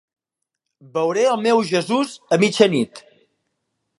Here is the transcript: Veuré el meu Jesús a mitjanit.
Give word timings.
Veuré 0.95 1.25
el 1.33 1.43
meu 1.49 1.61
Jesús 1.73 2.17
a 2.37 2.41
mitjanit. 2.45 3.03